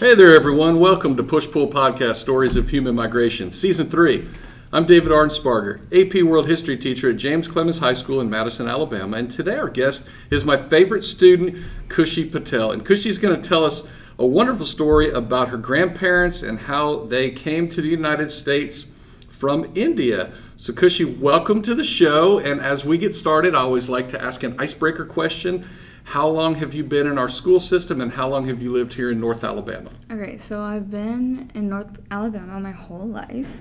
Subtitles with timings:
[0.00, 0.80] Hey there, everyone.
[0.80, 4.26] Welcome to Push Pull Podcast Stories of Human Migration, Season 3.
[4.72, 9.18] I'm David Arnsparger, AP World History teacher at James Clemens High School in Madison, Alabama.
[9.18, 12.72] And today our guest is my favorite student, Khushi Patel.
[12.72, 17.04] And Khushi is going to tell us a wonderful story about her grandparents and how
[17.04, 18.92] they came to the United States
[19.28, 20.32] from India.
[20.56, 22.38] So, Khushi, welcome to the show.
[22.38, 25.68] And as we get started, I always like to ask an icebreaker question.
[26.10, 28.94] How long have you been in our school system and how long have you lived
[28.94, 29.90] here in North Alabama?
[30.10, 33.58] Okay, so I've been in North Alabama my whole life,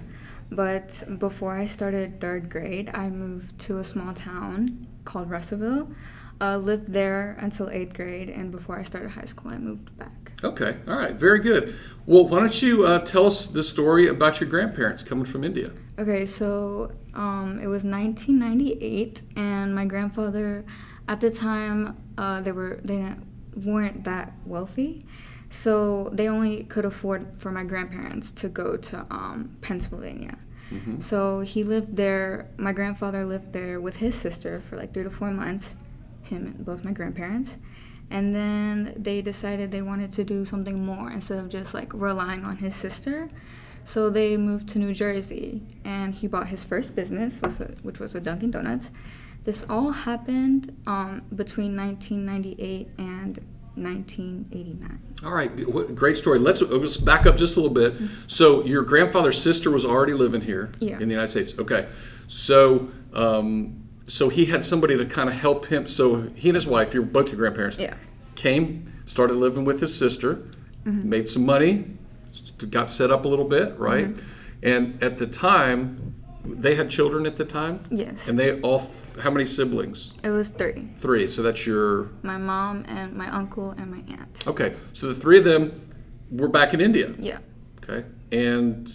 [0.49, 5.89] but before I started third grade, I moved to a small town called Russellville.
[6.41, 10.31] Uh, lived there until eighth grade, and before I started high school, I moved back.
[10.43, 11.75] Okay, all right, very good.
[12.07, 15.69] Well, why don't you uh, tell us the story about your grandparents coming from India?
[15.99, 20.65] Okay, so um, it was 1998, and my grandfather,
[21.09, 23.15] at the time, uh, they were they
[23.55, 25.03] weren't that wealthy,
[25.49, 30.37] so they only could afford for my grandparents to go to um, Pennsylvania.
[30.71, 30.99] Mm-hmm.
[30.99, 32.51] So he lived there.
[32.57, 35.75] My grandfather lived there with his sister for like three to four months.
[36.21, 37.57] Him and both my grandparents.
[38.11, 42.45] And then they decided they wanted to do something more instead of just like relying
[42.45, 43.29] on his sister.
[43.83, 47.41] So they moved to New Jersey, and he bought his first business,
[47.81, 48.91] which was a Dunkin' Donuts.
[49.45, 53.39] This all happened um, between 1998 and
[53.75, 54.99] 1989.
[55.23, 56.39] All right, what- great story.
[56.39, 57.95] Let's, let's back up just a little bit.
[58.27, 60.93] So, your grandfather's sister was already living here Yeah.
[60.99, 61.57] in the United States.
[61.57, 61.87] Okay,
[62.27, 65.87] so um, so he had somebody to kind of help him.
[65.87, 67.93] So he and his wife, your both your grandparents, Yeah.
[68.35, 70.43] came, started living with his sister,
[70.85, 71.09] Mm-hmm.
[71.09, 71.85] made some money,
[72.69, 74.07] got set up a little bit, right?
[74.13, 74.25] Mm-hmm.
[74.63, 76.15] And at the time,
[76.55, 77.83] they had children at the time.
[77.89, 78.27] Yes.
[78.27, 80.13] And they all, th- how many siblings?
[80.23, 81.27] It was three Three.
[81.27, 84.47] So that's your my mom, and my uncle, and my aunt.
[84.47, 85.89] Okay, so the three of them
[86.31, 87.13] were back in India.
[87.19, 87.39] Yeah.
[87.83, 88.91] Okay, and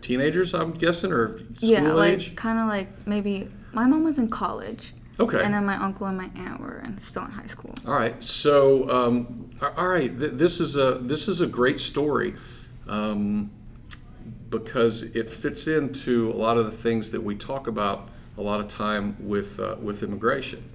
[0.00, 2.36] teenagers, I'm guessing, or school yeah, like age.
[2.36, 4.94] kind of like maybe my mom was in college.
[5.20, 5.44] Okay.
[5.44, 7.72] And then my uncle and my aunt were in, still in high school.
[7.86, 8.22] All right.
[8.22, 12.34] So, um, all right, th- this is a this is a great story
[12.88, 13.50] um,
[14.50, 18.60] because it fits into a lot of the things that we talk about a lot
[18.60, 20.68] of time with uh, with immigration,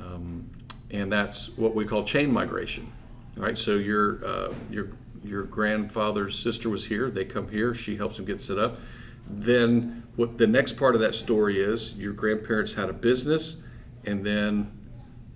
[0.00, 0.50] um,
[0.90, 2.90] and that's what we call chain migration.
[3.36, 3.56] right?
[3.56, 4.90] So your uh, your
[5.24, 7.10] your grandfather's sister was here.
[7.10, 7.74] They come here.
[7.74, 8.78] She helps them get set up.
[9.26, 13.64] Then what the next part of that story is your grandparents had a business,
[14.04, 14.70] and then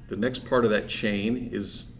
[0.08, 1.90] the next part of that chain is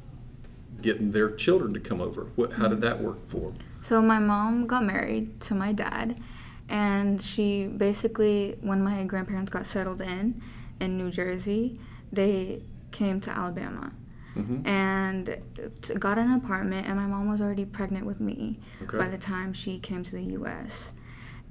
[0.82, 2.24] getting their children to come over.
[2.36, 3.58] What, how did that work for them?
[3.86, 6.20] So my mom got married to my dad,
[6.68, 10.42] and she basically, when my grandparents got settled in
[10.80, 11.78] in New Jersey,
[12.12, 13.92] they came to Alabama.
[14.34, 14.66] Mm-hmm.
[14.66, 15.36] And
[16.00, 18.98] got an apartment, and my mom was already pregnant with me Okay.
[18.98, 20.90] by the time she came to the U.S.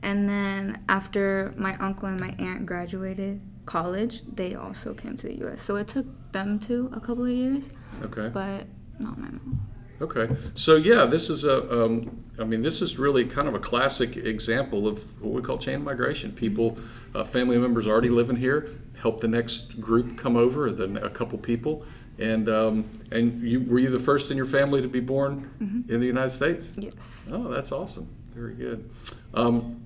[0.03, 5.37] And then after my uncle and my aunt graduated college, they also came to the
[5.45, 5.61] U.S.
[5.61, 7.69] So it took them two a couple of years,
[8.03, 8.27] Okay.
[8.27, 8.67] but
[8.99, 9.65] not my mom.
[10.01, 10.29] Okay.
[10.55, 11.85] So yeah, this is a.
[11.85, 15.57] Um, I mean, this is really kind of a classic example of what we call
[15.57, 16.31] chain migration.
[16.33, 16.77] People,
[17.13, 18.69] uh, family members already living here,
[19.01, 21.85] help the next group come over, then a couple people,
[22.19, 25.99] and um, and you were you the first in your family to be born in
[25.99, 26.73] the United States?
[26.77, 27.29] Yes.
[27.31, 28.13] Oh, that's awesome.
[28.33, 28.89] Very good.
[29.33, 29.81] Um,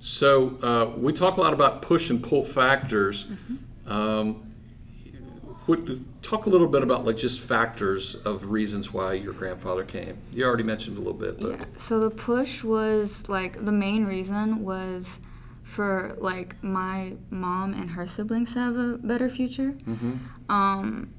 [0.00, 3.28] so uh, we talk a lot about push and pull factors.
[3.86, 4.47] Um,
[5.68, 10.16] what, talk a little bit about like just factors of reasons why your grandfather came.
[10.32, 11.64] You already mentioned a little bit, but Yeah.
[11.76, 15.20] So the push was like the main reason was
[15.62, 19.74] for like my mom and her siblings to have a better future.
[19.86, 20.18] Mhm.
[20.48, 21.10] Um,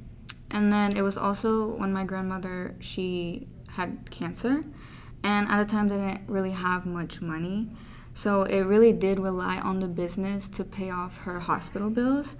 [0.49, 4.63] and then it was also when my grandmother she had cancer,
[5.23, 7.69] and at the time they didn't really have much money,
[8.15, 12.35] so it really did rely on the business to pay off her hospital bills,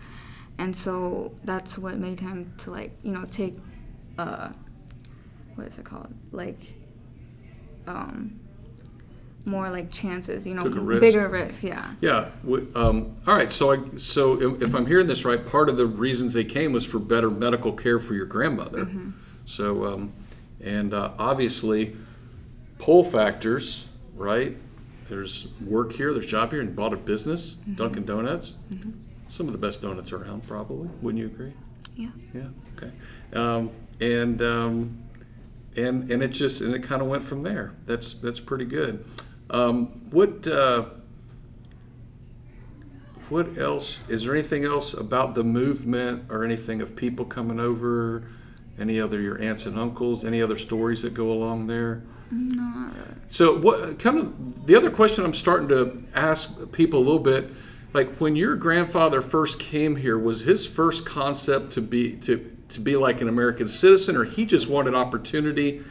[0.59, 3.57] and so that's what made him to like you know take,
[4.19, 4.49] uh,
[5.55, 6.59] what is it called like,
[7.87, 8.39] um,
[9.45, 11.01] more like chances you know Took a risk.
[11.01, 12.29] bigger risk yeah yeah.
[12.75, 13.49] Um, all right.
[13.51, 16.85] So I, so if- I'm hearing this right, part of the reasons they came was
[16.85, 18.87] for better medical care for your grandmother.
[19.45, 20.11] So um,
[20.61, 21.95] and uh, obviously,
[22.77, 24.55] pull factors, right?
[25.07, 28.55] There's work here, there's job here, and bought a business, Dunkin' Donuts.
[29.29, 30.89] Some of the best donuts around, probably.
[31.01, 31.53] Wouldn't you agree?
[31.95, 32.47] yeah Yeah.
[32.75, 32.91] Okay.
[33.33, 33.69] Um,
[34.01, 35.03] and um,
[35.77, 37.73] and and it just and it kind of went from there.
[37.85, 39.05] That's that's pretty good.
[39.49, 40.85] Um, what uh,
[43.29, 44.33] what else is there?
[44.33, 48.23] Anything else about the movement or anything of people coming over
[48.79, 50.23] Any other your aunts and uncles?
[50.25, 52.01] Any other stories that go along there?
[52.31, 52.91] No.
[53.27, 57.49] So what kind of the other question I'm starting to ask people a little bit,
[57.93, 62.79] like when your grandfather first came here, was his first concept to be to to
[62.79, 65.83] be like an American citizen, or he just wanted opportunity,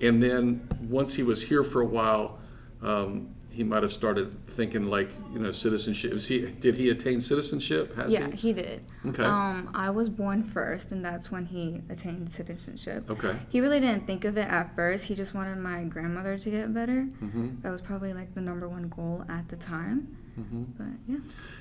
[0.00, 2.38] and then once he was here for a while,
[2.82, 6.12] um, he might have started thinking like you know citizenship.
[6.12, 7.96] Is he did he attain citizenship?
[7.96, 8.36] Has Yeah, he?
[8.36, 8.84] he did.
[9.06, 9.22] Okay.
[9.24, 13.08] Um, I was born first, and that's when he attained citizenship.
[13.10, 13.34] Okay.
[13.48, 15.06] He really didn't think of it at first.
[15.06, 17.04] He just wanted my grandmother to get better.
[17.04, 20.18] hmm That was probably like the number one goal at the time.
[20.36, 21.18] Hmm But yeah.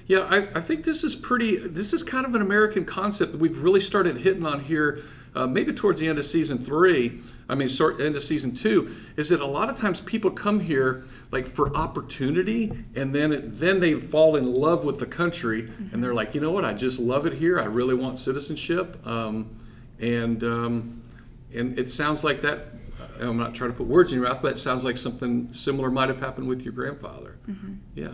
[0.08, 1.58] Yeah, I, I think this is pretty.
[1.58, 5.02] This is kind of an American concept that we've really started hitting on here,
[5.34, 7.22] uh, maybe towards the end of season three.
[7.50, 8.96] I mean, start end of season two.
[9.18, 13.60] Is that a lot of times people come here like for opportunity, and then it,
[13.60, 16.66] then they fall in love with the country, and they're like, you know what?
[16.66, 17.60] I just love it here.
[17.60, 19.56] I really want citizenship, um,
[20.00, 21.02] and um,
[21.54, 22.68] and it sounds like that.
[23.20, 25.90] I'm not trying to put words in your mouth, but it sounds like something similar
[25.90, 27.38] might have happened with your grandfather.
[27.96, 28.10] Yeah.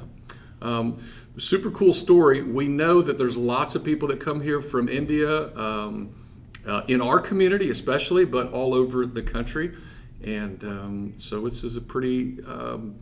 [0.62, 1.04] Um,
[1.38, 2.42] super cool story.
[2.42, 6.14] We know that there's lots of people that come here from India, um,
[6.68, 9.76] uh, in our community especially, but all over the country.
[10.24, 13.00] And um, so this is a pretty, um,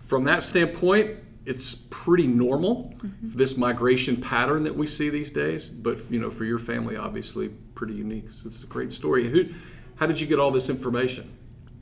[0.00, 5.68] from that standpoint, it's pretty normal, this migration pattern that we see these days.
[5.68, 8.30] But, you know, for your family, obviously pretty unique.
[8.30, 9.28] So it's a great story.
[9.28, 9.48] Who,
[9.96, 11.36] how did you get all this information?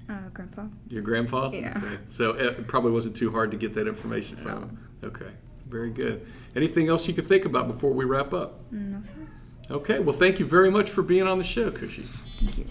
[0.09, 0.67] Uh, grandpa.
[0.89, 1.51] Your grandpa?
[1.53, 1.75] Yeah.
[1.77, 1.99] Okay.
[2.07, 4.89] So it probably wasn't too hard to get that information from him.
[5.05, 5.31] Okay.
[5.69, 6.27] Very good.
[6.55, 8.61] Anything else you could think about before we wrap up?
[8.73, 9.75] Mm, No, sir.
[9.75, 9.99] Okay.
[10.01, 12.05] Well, thank you very much for being on the show, Khushi.
[12.05, 12.65] Thank you.